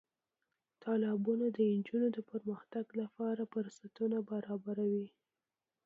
تالابونه 0.83 1.45
د 1.55 1.57
نجونو 1.73 2.07
د 2.15 2.19
پرمختګ 2.31 2.85
لپاره 3.01 3.41
فرصتونه 3.53 4.17
برابروي. 4.31 5.07